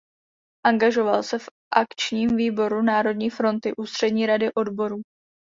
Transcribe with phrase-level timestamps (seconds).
[0.65, 5.01] Angažoval se v Akčním výboru Národní fronty Ústřední rady odborů.